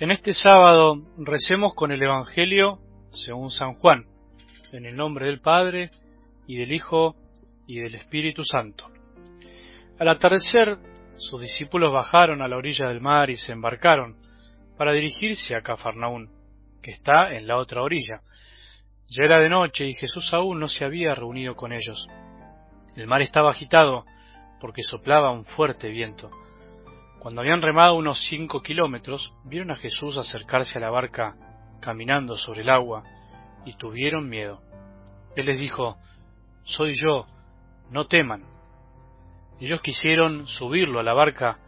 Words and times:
En 0.00 0.12
este 0.12 0.32
sábado 0.32 1.02
recemos 1.16 1.74
con 1.74 1.90
el 1.90 2.00
Evangelio 2.00 2.78
según 3.10 3.50
San 3.50 3.74
Juan, 3.74 4.04
en 4.70 4.86
el 4.86 4.94
nombre 4.94 5.26
del 5.26 5.40
Padre, 5.40 5.90
y 6.46 6.56
del 6.56 6.70
Hijo, 6.70 7.16
y 7.66 7.80
del 7.80 7.96
Espíritu 7.96 8.44
Santo. 8.44 8.88
Al 9.98 10.06
atardecer, 10.06 10.78
sus 11.16 11.40
discípulos 11.40 11.92
bajaron 11.92 12.42
a 12.42 12.48
la 12.48 12.56
orilla 12.56 12.86
del 12.86 13.00
mar 13.00 13.28
y 13.28 13.36
se 13.36 13.50
embarcaron 13.50 14.16
para 14.76 14.92
dirigirse 14.92 15.56
a 15.56 15.62
Cafarnaún, 15.62 16.30
que 16.80 16.92
está 16.92 17.34
en 17.34 17.48
la 17.48 17.56
otra 17.56 17.82
orilla. 17.82 18.20
Ya 19.08 19.24
era 19.24 19.40
de 19.40 19.48
noche 19.48 19.84
y 19.84 19.94
Jesús 19.94 20.32
aún 20.32 20.60
no 20.60 20.68
se 20.68 20.84
había 20.84 21.12
reunido 21.16 21.56
con 21.56 21.72
ellos. 21.72 22.06
El 22.94 23.08
mar 23.08 23.20
estaba 23.20 23.50
agitado 23.50 24.04
porque 24.60 24.84
soplaba 24.84 25.32
un 25.32 25.44
fuerte 25.44 25.88
viento. 25.90 26.30
Cuando 27.18 27.40
habían 27.40 27.62
remado 27.62 27.96
unos 27.96 28.26
cinco 28.28 28.62
kilómetros, 28.62 29.32
vieron 29.44 29.70
a 29.70 29.76
Jesús 29.76 30.16
acercarse 30.16 30.78
a 30.78 30.80
la 30.80 30.90
barca 30.90 31.34
caminando 31.80 32.36
sobre 32.36 32.62
el 32.62 32.70
agua 32.70 33.02
y 33.64 33.74
tuvieron 33.74 34.28
miedo. 34.28 34.60
Él 35.34 35.46
les 35.46 35.58
dijo, 35.58 35.96
Soy 36.64 36.94
yo, 36.94 37.26
no 37.90 38.06
teman. 38.06 38.44
Ellos 39.60 39.80
quisieron 39.80 40.46
subirlo 40.46 41.00
a 41.00 41.02
la 41.02 41.14
barca, 41.14 41.58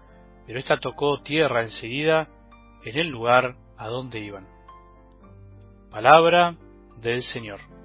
pero 0.46 0.58
ésta 0.58 0.78
tocó 0.78 1.20
tierra 1.22 1.62
enseguida 1.62 2.28
en 2.84 2.98
el 2.98 3.08
lugar 3.08 3.56
a 3.76 3.88
donde 3.88 4.20
iban. 4.20 4.46
Palabra 5.90 6.54
del 7.00 7.22
Señor. 7.22 7.79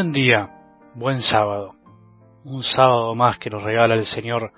Buen 0.00 0.12
día, 0.12 0.48
buen 0.94 1.20
sábado. 1.20 1.74
Un 2.42 2.62
sábado 2.62 3.14
más 3.14 3.38
que 3.38 3.50
nos 3.50 3.62
regala 3.62 3.94
el 3.96 4.06
Señor 4.06 4.50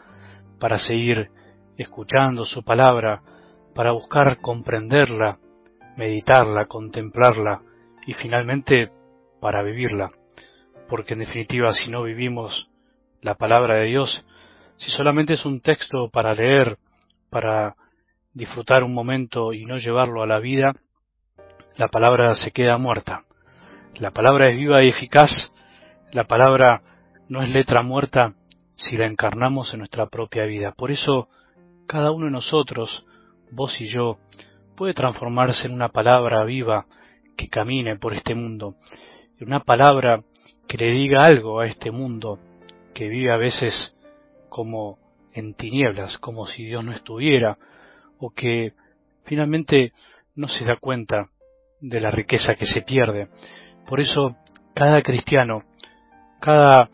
para 0.60 0.78
seguir 0.78 1.32
escuchando 1.76 2.44
su 2.44 2.62
palabra, 2.62 3.22
para 3.74 3.90
buscar 3.90 4.40
comprenderla, 4.40 5.40
meditarla, 5.96 6.66
contemplarla 6.66 7.60
y 8.06 8.14
finalmente 8.14 8.92
para 9.40 9.64
vivirla. 9.64 10.12
Porque 10.88 11.14
en 11.14 11.18
definitiva 11.18 11.74
si 11.74 11.90
no 11.90 12.04
vivimos 12.04 12.70
la 13.20 13.34
palabra 13.34 13.78
de 13.78 13.86
Dios, 13.86 14.24
si 14.76 14.92
solamente 14.92 15.32
es 15.32 15.44
un 15.44 15.60
texto 15.60 16.08
para 16.08 16.34
leer, 16.34 16.78
para 17.30 17.74
disfrutar 18.32 18.84
un 18.84 18.94
momento 18.94 19.52
y 19.52 19.64
no 19.64 19.78
llevarlo 19.78 20.22
a 20.22 20.28
la 20.28 20.38
vida, 20.38 20.76
la 21.74 21.88
palabra 21.88 22.32
se 22.36 22.52
queda 22.52 22.78
muerta. 22.78 23.24
La 23.96 24.10
palabra 24.10 24.50
es 24.50 24.56
viva 24.56 24.82
y 24.82 24.88
eficaz, 24.88 25.52
la 26.12 26.24
palabra 26.24 26.82
no 27.28 27.42
es 27.42 27.50
letra 27.50 27.82
muerta 27.82 28.34
si 28.74 28.96
la 28.96 29.06
encarnamos 29.06 29.72
en 29.72 29.80
nuestra 29.80 30.06
propia 30.06 30.44
vida. 30.46 30.72
Por 30.72 30.90
eso, 30.90 31.28
cada 31.86 32.10
uno 32.10 32.26
de 32.26 32.32
nosotros, 32.32 33.04
vos 33.50 33.78
y 33.80 33.88
yo, 33.88 34.18
puede 34.76 34.94
transformarse 34.94 35.66
en 35.66 35.74
una 35.74 35.90
palabra 35.90 36.42
viva 36.44 36.86
que 37.36 37.48
camine 37.48 37.96
por 37.98 38.14
este 38.14 38.34
mundo, 38.34 38.76
en 39.38 39.48
una 39.48 39.60
palabra 39.60 40.22
que 40.66 40.78
le 40.78 40.90
diga 40.90 41.24
algo 41.24 41.60
a 41.60 41.66
este 41.66 41.90
mundo 41.90 42.38
que 42.94 43.08
vive 43.08 43.30
a 43.30 43.36
veces 43.36 43.94
como 44.48 44.98
en 45.34 45.54
tinieblas, 45.54 46.18
como 46.18 46.46
si 46.46 46.64
Dios 46.64 46.82
no 46.82 46.92
estuviera, 46.92 47.58
o 48.18 48.30
que 48.30 48.72
finalmente 49.24 49.92
no 50.34 50.48
se 50.48 50.64
da 50.64 50.76
cuenta 50.76 51.28
de 51.80 52.00
la 52.00 52.10
riqueza 52.10 52.54
que 52.54 52.66
se 52.66 52.82
pierde, 52.82 53.28
por 53.86 54.00
eso, 54.00 54.36
cada 54.74 55.02
cristiano, 55.02 55.62
cada 56.40 56.88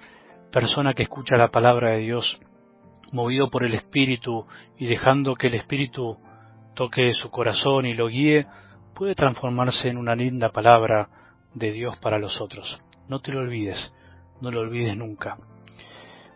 persona 0.53 0.95
que 0.95 1.05
escucha 1.05 1.37
la 1.37 1.49
palabra 1.49 1.91
de 1.91 1.99
Dios, 1.99 2.41
movido 3.13 3.49
por 3.51 3.65
el 3.65 3.75
Espíritu 3.75 4.47
y 4.77 4.87
dejando 4.87 5.35
que 5.35 5.49
el 5.49 5.55
Espíritu 5.55 6.19
toque 6.75 7.13
su 7.15 7.31
corazón 7.31 7.87
y 7.87 7.95
lo 7.95 8.09
guíe, 8.09 8.47
puede 8.95 9.15
transformarse 9.15 9.89
en 9.89 9.97
una 9.97 10.15
linda 10.15 10.51
palabra 10.51 11.09
de 11.55 11.73
Dios 11.73 11.97
para 11.99 12.19
los 12.19 12.41
otros. 12.41 12.81
No 13.09 13.21
te 13.21 13.33
lo 13.33 13.41
olvides, 13.41 13.93
no 14.41 14.51
lo 14.51 14.61
olvides 14.61 14.97
nunca. 14.97 15.39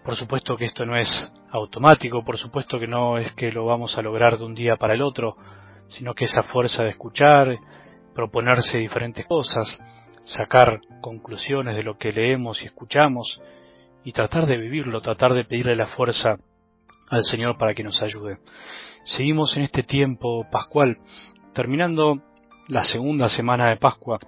Por 0.05 0.17
supuesto 0.17 0.57
que 0.57 0.65
esto 0.65 0.85
no 0.85 0.97
es 0.97 1.33
automático, 1.51 2.25
por 2.25 2.39
supuesto 2.39 2.81
que 2.81 2.89
no 2.89 3.19
es 3.19 3.33
que 3.33 3.53
lo 3.53 3.67
vamos 3.67 3.97
a 3.97 4.03
lograr 4.03 4.39
de 4.39 4.45
un 4.45 4.55
día 4.55 4.77
para 4.77 4.95
el 4.95 5.03
otro, 5.03 5.37
sino 5.89 6.15
que 6.15 6.25
esa 6.25 6.43
fuerza 6.43 6.83
de 6.83 6.91
escuchar, 6.91 7.57
proponerse 8.15 8.79
diferentes 8.79 9.27
cosas, 9.27 9.79
sacar 10.25 10.81
conclusiones 11.01 11.77
de 11.77 11.83
lo 11.83 11.99
que 11.99 12.13
leemos 12.13 12.63
y 12.63 12.67
escuchamos 12.67 13.41
y 14.05 14.13
tratar 14.13 14.47
de 14.47 14.57
vivirlo, 14.57 15.01
tratar 15.01 15.35
de 15.35 15.45
pedirle 15.45 15.77
la 15.77 15.87
fuerza 15.87 16.39
al 17.11 17.25
Señor 17.25 17.59
para 17.59 17.75
que 17.75 17.85
nos 17.85 18.03
ayude. 18.03 18.39
Seguimos 19.05 19.57
en 19.57 19.65
este 19.65 19.83
tiempo 19.83 20.47
pascual, 20.51 20.99
terminando 21.53 22.23
la 22.69 22.85
segunda 22.85 23.29
semana 23.29 23.69
de 23.69 23.77
Pascua, 23.77 24.19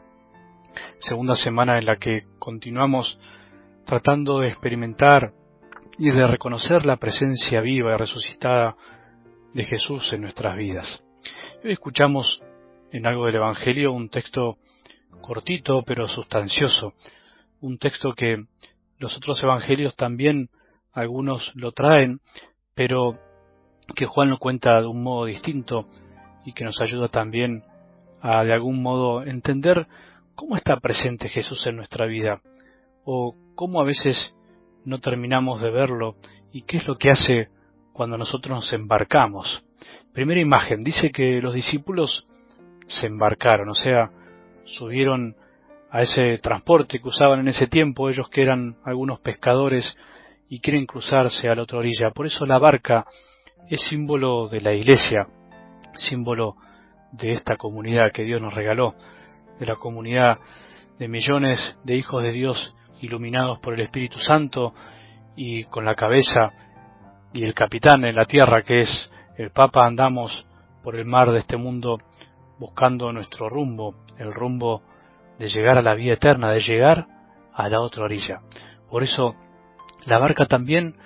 segunda 0.98 1.36
semana 1.36 1.78
en 1.78 1.86
la 1.86 1.96
que 1.96 2.24
continuamos 2.38 3.18
tratando 3.86 4.40
de 4.40 4.48
experimentar 4.48 5.32
y 5.98 6.10
de 6.10 6.26
reconocer 6.26 6.84
la 6.84 6.96
presencia 6.96 7.60
viva 7.60 7.94
y 7.94 7.96
resucitada 7.96 8.76
de 9.52 9.64
Jesús 9.64 10.12
en 10.12 10.22
nuestras 10.22 10.56
vidas. 10.56 11.02
Hoy 11.62 11.72
escuchamos 11.72 12.42
en 12.90 13.06
algo 13.06 13.26
del 13.26 13.36
Evangelio 13.36 13.92
un 13.92 14.08
texto 14.08 14.58
cortito 15.24 15.82
pero 15.82 16.06
sustancioso, 16.06 16.92
un 17.60 17.78
texto 17.78 18.12
que 18.12 18.44
los 18.98 19.16
otros 19.16 19.42
evangelios 19.42 19.96
también 19.96 20.50
algunos 20.92 21.50
lo 21.54 21.72
traen, 21.72 22.20
pero 22.74 23.18
que 23.96 24.04
Juan 24.06 24.30
lo 24.30 24.38
cuenta 24.38 24.80
de 24.80 24.86
un 24.86 25.02
modo 25.02 25.24
distinto 25.24 25.88
y 26.44 26.52
que 26.52 26.64
nos 26.64 26.78
ayuda 26.80 27.08
también 27.08 27.64
a 28.20 28.44
de 28.44 28.52
algún 28.52 28.82
modo 28.82 29.22
entender 29.22 29.86
cómo 30.34 30.56
está 30.56 30.76
presente 30.76 31.28
Jesús 31.28 31.64
en 31.66 31.76
nuestra 31.76 32.06
vida 32.06 32.42
o 33.04 33.34
cómo 33.54 33.80
a 33.80 33.84
veces 33.84 34.34
no 34.84 35.00
terminamos 35.00 35.62
de 35.62 35.70
verlo 35.70 36.16
y 36.52 36.62
qué 36.62 36.76
es 36.78 36.86
lo 36.86 36.96
que 36.96 37.10
hace 37.10 37.48
cuando 37.94 38.18
nosotros 38.18 38.56
nos 38.56 38.72
embarcamos. 38.72 39.64
Primera 40.12 40.40
imagen, 40.40 40.82
dice 40.82 41.10
que 41.10 41.40
los 41.40 41.54
discípulos 41.54 42.26
se 42.86 43.06
embarcaron, 43.06 43.70
o 43.70 43.74
sea, 43.74 44.10
subieron 44.64 45.36
a 45.90 46.02
ese 46.02 46.38
transporte 46.38 46.98
que 46.98 47.08
usaban 47.08 47.40
en 47.40 47.48
ese 47.48 47.66
tiempo, 47.66 48.08
ellos 48.08 48.28
que 48.28 48.42
eran 48.42 48.76
algunos 48.84 49.20
pescadores 49.20 49.96
y 50.48 50.60
quieren 50.60 50.86
cruzarse 50.86 51.48
a 51.48 51.54
la 51.54 51.62
otra 51.62 51.78
orilla. 51.78 52.10
Por 52.10 52.26
eso 52.26 52.46
la 52.46 52.58
barca 52.58 53.06
es 53.68 53.80
símbolo 53.88 54.48
de 54.48 54.60
la 54.60 54.72
iglesia, 54.72 55.26
símbolo 55.96 56.56
de 57.12 57.32
esta 57.32 57.56
comunidad 57.56 58.12
que 58.12 58.24
Dios 58.24 58.40
nos 58.40 58.54
regaló, 58.54 58.94
de 59.58 59.66
la 59.66 59.76
comunidad 59.76 60.38
de 60.98 61.08
millones 61.08 61.76
de 61.84 61.96
hijos 61.96 62.22
de 62.22 62.32
Dios 62.32 62.74
iluminados 63.00 63.58
por 63.60 63.74
el 63.74 63.80
Espíritu 63.80 64.18
Santo 64.18 64.74
y 65.36 65.64
con 65.64 65.84
la 65.84 65.94
cabeza 65.94 66.52
y 67.32 67.44
el 67.44 67.54
capitán 67.54 68.04
en 68.04 68.14
la 68.14 68.26
tierra 68.26 68.62
que 68.62 68.82
es 68.82 69.10
el 69.36 69.50
Papa 69.50 69.86
andamos 69.86 70.46
por 70.82 70.96
el 70.96 71.04
mar 71.04 71.32
de 71.32 71.40
este 71.40 71.56
mundo 71.56 71.98
buscando 72.58 73.12
nuestro 73.12 73.48
rumbo, 73.48 73.94
el 74.18 74.32
rumbo 74.32 74.82
de 75.38 75.48
llegar 75.48 75.78
a 75.78 75.82
la 75.82 75.94
vida 75.94 76.14
eterna, 76.14 76.52
de 76.52 76.60
llegar 76.60 77.06
a 77.52 77.68
la 77.68 77.80
otra 77.80 78.04
orilla. 78.04 78.40
Por 78.90 79.02
eso 79.02 79.34
la 80.06 80.18
barca 80.18 80.46
también 80.46 80.96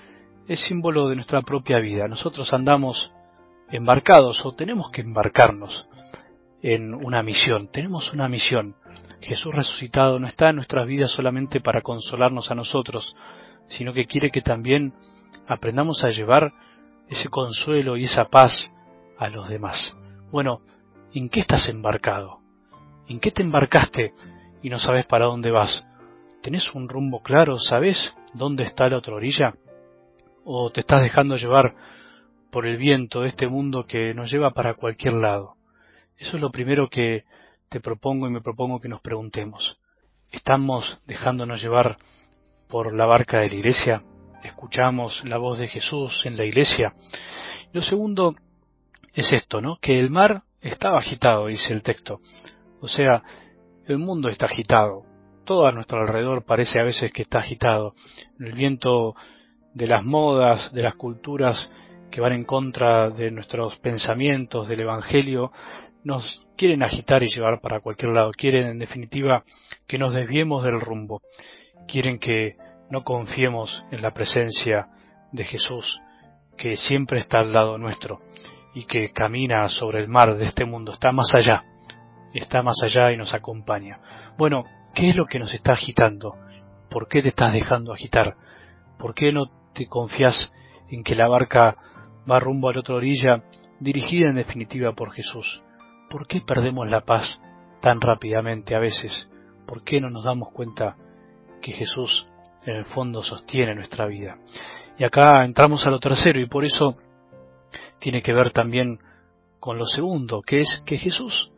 es 0.47 0.61
símbolo 0.61 1.09
de 1.09 1.17
nuestra 1.17 1.43
propia 1.43 1.79
vida. 1.79 2.09
Nosotros 2.09 2.53
andamos 2.53 3.13
embarcados 3.71 4.45
o 4.45 4.55
tenemos 4.55 4.91
que 4.91 5.03
embarcarnos 5.03 5.87
en 6.63 6.95
una 6.95 7.23
misión. 7.23 7.69
Tenemos 7.71 8.13
una 8.13 8.29
misión. 8.29 8.77
Jesús 9.21 9.55
resucitado 9.55 10.19
no 10.19 10.27
está 10.27 10.51
en 10.51 10.57
nuestras 10.57 10.87
vidas 10.87 11.11
solamente 11.13 11.61
para 11.61 11.83
consolarnos 11.83 12.51
a 12.51 12.55
nosotros, 12.55 13.15
sino 13.69 13.93
que 13.93 14.07
quiere 14.07 14.31
que 14.31 14.43
también 14.43 14.95
aprendamos 15.47 16.03
a 16.05 16.11
llevar 16.11 16.53
ese 17.09 17.29
consuelo 17.29 17.97
y 17.97 18.05
esa 18.05 18.27
paz 18.27 18.73
a 19.19 19.29
los 19.29 19.49
demás. 19.49 19.97
Bueno, 20.31 20.61
¿En 21.15 21.31
qué 21.31 21.41
estás 21.41 21.69
embarcado? 21.71 22.41
¿En 23.09 23.19
qué 23.19 23.31
te 23.31 23.43
embarcaste 23.43 24.13
y 24.63 24.69
no 24.69 24.79
sabes 24.79 25.07
para 25.07 25.25
dónde 25.25 25.51
vas? 25.51 25.85
¿Tenés 26.43 26.75
un 26.75 26.87
rumbo 26.87 27.23
claro? 27.23 27.59
¿Sabes 27.59 28.15
dónde 28.35 28.65
está 28.65 28.89
la 28.89 28.99
otra 28.99 29.15
orilla? 29.15 29.55
¿O 30.45 30.71
te 30.71 30.81
estás 30.81 31.03
dejando 31.03 31.37
llevar 31.37 31.75
por 32.51 32.67
el 32.67 32.77
viento 32.77 33.23
de 33.23 33.31
este 33.31 33.49
mundo 33.49 33.87
que 33.87 34.13
nos 34.13 34.31
lleva 34.31 34.51
para 34.51 34.75
cualquier 34.75 35.15
lado? 35.15 35.55
Eso 36.19 36.37
es 36.37 36.43
lo 36.43 36.51
primero 36.51 36.91
que 36.91 37.25
te 37.71 37.81
propongo 37.81 38.27
y 38.27 38.31
me 38.31 38.43
propongo 38.43 38.79
que 38.79 38.89
nos 38.89 39.01
preguntemos. 39.01 39.81
¿Estamos 40.31 41.01
dejándonos 41.07 41.63
llevar 41.63 41.97
por 42.69 42.95
la 42.95 43.07
barca 43.07 43.41
de 43.41 43.49
la 43.49 43.55
iglesia? 43.55 44.03
¿Escuchamos 44.43 45.25
la 45.25 45.39
voz 45.39 45.59
de 45.59 45.69
Jesús 45.69 46.21
en 46.27 46.37
la 46.37 46.45
iglesia? 46.45 46.93
Lo 47.73 47.81
segundo 47.81 48.37
es 49.15 49.33
esto, 49.33 49.63
¿no? 49.63 49.79
Que 49.81 49.99
el 49.99 50.11
mar 50.11 50.43
estaba 50.61 50.99
agitado, 50.99 51.47
dice 51.47 51.73
el 51.73 51.83
texto. 51.83 52.21
O 52.81 52.89
sea, 52.89 53.23
El 53.87 53.99
mundo 53.99 54.29
está 54.29 54.45
agitado, 54.45 55.05
todo 55.47 55.67
a 55.67 55.73
nuestro 55.73 55.99
alrededor 56.03 56.45
parece 56.45 56.79
a 56.79 56.85
veces 56.85 57.11
que 57.11 57.23
está 57.23 57.39
agitado. 57.39 57.95
El 58.39 58.53
viento 58.53 59.15
de 59.73 59.87
las 59.87 60.05
modas, 60.05 60.71
de 60.75 60.83
las 60.83 60.95
culturas 60.95 61.71
que 62.11 62.21
van 62.21 62.35
en 62.35 62.45
contra 62.45 63.09
de 63.09 63.31
nuestros 63.31 63.79
pensamientos, 63.79 64.69
del 64.69 64.81
Evangelio, 64.81 65.51
nos 66.05 66.47
quieren 66.55 66.83
agitar 66.83 67.23
y 67.23 67.29
llevar 67.35 67.63
para 67.63 67.81
cualquier 67.81 68.13
lado. 68.13 68.31
Quieren, 68.33 68.67
en 68.67 68.79
definitiva, 68.79 69.45
que 69.87 69.97
nos 69.97 70.13
desviemos 70.13 70.65
del 70.65 70.83
rumbo. 70.83 71.23
Quieren 71.87 72.19
que 72.19 72.57
no 72.91 73.03
confiemos 73.03 73.85
en 73.91 74.03
la 74.03 74.13
presencia 74.13 74.89
de 75.33 75.45
Jesús, 75.45 75.99
que 76.59 76.77
siempre 76.77 77.21
está 77.21 77.41
al 77.41 77.55
lado 77.55 77.79
nuestro 77.79 78.21
y 78.75 78.85
que 78.85 79.13
camina 79.13 79.69
sobre 79.69 80.01
el 80.01 80.09
mar 80.09 80.37
de 80.37 80.47
este 80.47 80.65
mundo. 80.65 80.93
Está 80.93 81.13
más 81.13 81.35
allá. 81.35 81.65
Está 82.35 82.63
más 82.63 82.77
allá 82.83 83.13
y 83.13 83.17
nos 83.17 83.35
acompaña. 83.35 84.01
Bueno, 84.37 84.65
¿Qué 84.99 85.11
es 85.11 85.17
lo 85.17 85.27
que 85.27 85.39
nos 85.39 85.55
está 85.55 85.75
agitando? 85.75 86.35
¿Por 86.91 87.07
qué 87.07 87.23
te 87.23 87.29
estás 87.29 87.53
dejando 87.53 87.93
agitar? 87.93 88.35
¿Por 88.99 89.15
qué 89.15 89.33
no 89.33 89.47
te 89.73 89.87
confías 89.87 90.53
en 90.91 91.05
que 91.05 91.15
la 91.15 91.29
barca 91.29 91.77
va 92.29 92.41
rumbo 92.41 92.69
a 92.69 92.73
la 92.73 92.81
otra 92.81 92.97
orilla, 92.97 93.45
dirigida 93.79 94.31
en 94.31 94.35
definitiva 94.35 94.93
por 94.95 95.13
Jesús? 95.13 95.63
¿Por 96.11 96.27
qué 96.27 96.41
perdemos 96.41 96.91
la 96.91 97.03
paz 97.03 97.41
tan 97.81 98.01
rápidamente 98.01 98.75
a 98.75 98.81
veces? 98.81 99.31
¿Por 99.67 99.85
qué 99.85 100.01
no 100.01 100.11
nos 100.11 100.25
damos 100.25 100.51
cuenta 100.51 100.97
que 101.63 101.71
Jesús 101.71 102.27
en 102.65 102.75
el 102.75 102.85
fondo 102.87 103.23
sostiene 103.23 103.77
nuestra 103.77 104.07
vida? 104.07 104.39
Y 104.99 105.05
acá 105.05 105.45
entramos 105.45 105.87
a 105.87 105.91
lo 105.91 106.01
tercero 106.01 106.41
y 106.41 106.47
por 106.47 106.65
eso 106.65 106.97
tiene 108.01 108.23
que 108.23 108.33
ver 108.33 108.51
también 108.51 108.99
con 109.61 109.79
lo 109.79 109.87
segundo, 109.87 110.43
que 110.43 110.61
es 110.61 110.83
que 110.87 110.99
Jesús 110.99 111.51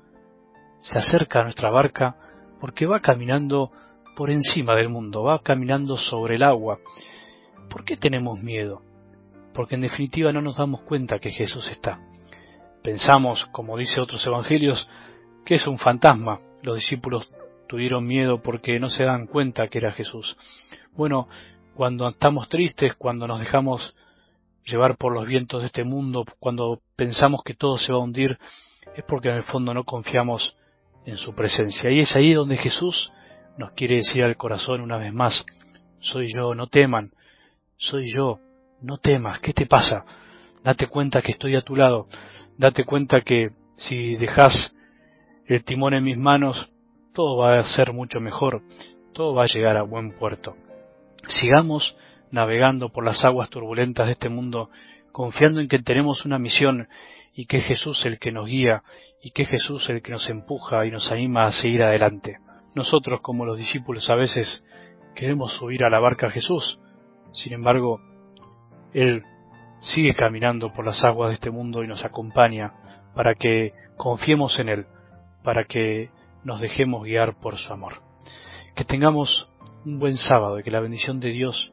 se 0.82 0.98
acerca 0.98 1.40
a 1.40 1.44
nuestra 1.44 1.70
barca 1.70 2.16
porque 2.60 2.86
va 2.86 3.00
caminando 3.00 3.70
por 4.16 4.30
encima 4.30 4.74
del 4.74 4.88
mundo, 4.88 5.22
va 5.22 5.40
caminando 5.40 5.96
sobre 5.96 6.36
el 6.36 6.42
agua. 6.42 6.78
¿Por 7.68 7.84
qué 7.84 7.96
tenemos 7.96 8.40
miedo? 8.40 8.82
Porque 9.54 9.74
en 9.74 9.82
definitiva 9.82 10.32
no 10.32 10.42
nos 10.42 10.56
damos 10.56 10.82
cuenta 10.82 11.18
que 11.18 11.30
Jesús 11.30 11.68
está. 11.68 12.00
Pensamos, 12.82 13.46
como 13.46 13.76
dice 13.76 14.00
otros 14.00 14.26
evangelios, 14.26 14.88
que 15.44 15.56
es 15.56 15.66
un 15.66 15.78
fantasma. 15.78 16.40
Los 16.62 16.76
discípulos 16.76 17.30
tuvieron 17.68 18.06
miedo 18.06 18.42
porque 18.42 18.78
no 18.80 18.88
se 18.88 19.04
dan 19.04 19.26
cuenta 19.26 19.68
que 19.68 19.78
era 19.78 19.92
Jesús. 19.92 20.36
Bueno, 20.94 21.28
cuando 21.74 22.08
estamos 22.08 22.48
tristes, 22.48 22.94
cuando 22.96 23.26
nos 23.26 23.38
dejamos 23.38 23.94
llevar 24.64 24.96
por 24.96 25.14
los 25.14 25.26
vientos 25.26 25.62
de 25.62 25.66
este 25.66 25.84
mundo, 25.84 26.24
cuando 26.38 26.80
pensamos 26.96 27.42
que 27.44 27.54
todo 27.54 27.78
se 27.78 27.92
va 27.92 27.98
a 27.98 28.02
hundir, 28.02 28.38
es 28.96 29.04
porque 29.04 29.28
en 29.28 29.36
el 29.36 29.42
fondo 29.44 29.74
no 29.74 29.84
confiamos 29.84 30.56
en 31.06 31.16
su 31.16 31.34
presencia. 31.34 31.90
Y 31.90 32.00
es 32.00 32.14
ahí 32.14 32.32
donde 32.32 32.56
Jesús 32.56 33.12
nos 33.56 33.72
quiere 33.72 33.96
decir 33.96 34.22
al 34.22 34.36
corazón 34.36 34.80
una 34.80 34.96
vez 34.96 35.12
más, 35.12 35.44
soy 36.00 36.28
yo, 36.34 36.54
no 36.54 36.66
teman, 36.66 37.12
soy 37.76 38.12
yo, 38.12 38.38
no 38.80 38.98
temas, 38.98 39.40
¿qué 39.40 39.52
te 39.52 39.66
pasa? 39.66 40.04
Date 40.62 40.86
cuenta 40.86 41.22
que 41.22 41.32
estoy 41.32 41.56
a 41.56 41.62
tu 41.62 41.76
lado, 41.76 42.06
date 42.56 42.84
cuenta 42.84 43.22
que 43.22 43.50
si 43.76 44.14
dejas 44.16 44.72
el 45.46 45.64
timón 45.64 45.94
en 45.94 46.04
mis 46.04 46.16
manos, 46.16 46.70
todo 47.14 47.38
va 47.38 47.58
a 47.58 47.64
ser 47.64 47.92
mucho 47.92 48.20
mejor, 48.20 48.62
todo 49.12 49.34
va 49.34 49.44
a 49.44 49.46
llegar 49.46 49.76
a 49.76 49.82
buen 49.82 50.16
puerto. 50.18 50.56
Sigamos 51.26 51.96
navegando 52.30 52.90
por 52.90 53.04
las 53.04 53.24
aguas 53.24 53.50
turbulentas 53.50 54.06
de 54.06 54.12
este 54.12 54.28
mundo, 54.28 54.70
confiando 55.12 55.60
en 55.60 55.68
que 55.68 55.78
tenemos 55.80 56.24
una 56.24 56.38
misión 56.38 56.88
y 57.34 57.46
que 57.46 57.58
es 57.58 57.64
Jesús 57.64 58.04
el 58.06 58.18
que 58.18 58.32
nos 58.32 58.46
guía 58.46 58.82
y 59.22 59.30
que 59.30 59.42
es 59.42 59.48
Jesús 59.48 59.88
el 59.88 60.02
que 60.02 60.12
nos 60.12 60.28
empuja 60.28 60.86
y 60.86 60.90
nos 60.90 61.10
anima 61.10 61.44
a 61.44 61.52
seguir 61.52 61.82
adelante. 61.82 62.38
Nosotros 62.74 63.20
como 63.22 63.44
los 63.44 63.56
discípulos 63.56 64.08
a 64.10 64.14
veces 64.14 64.64
queremos 65.14 65.52
subir 65.54 65.84
a 65.84 65.90
la 65.90 66.00
barca 66.00 66.30
Jesús, 66.30 66.78
sin 67.32 67.52
embargo, 67.52 68.00
Él 68.92 69.24
sigue 69.80 70.14
caminando 70.14 70.72
por 70.72 70.84
las 70.84 71.02
aguas 71.04 71.30
de 71.30 71.34
este 71.34 71.50
mundo 71.50 71.82
y 71.82 71.86
nos 71.86 72.04
acompaña 72.04 72.72
para 73.14 73.34
que 73.34 73.72
confiemos 73.96 74.58
en 74.58 74.68
Él, 74.68 74.86
para 75.42 75.64
que 75.64 76.10
nos 76.44 76.60
dejemos 76.60 77.04
guiar 77.04 77.38
por 77.40 77.56
su 77.56 77.72
amor. 77.72 78.02
Que 78.74 78.84
tengamos 78.84 79.48
un 79.84 79.98
buen 79.98 80.16
sábado 80.16 80.58
y 80.58 80.62
que 80.62 80.70
la 80.70 80.80
bendición 80.80 81.20
de 81.20 81.30
Dios, 81.30 81.72